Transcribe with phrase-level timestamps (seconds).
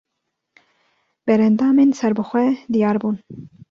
[1.25, 3.15] Berendamên serbixwe diyar bûn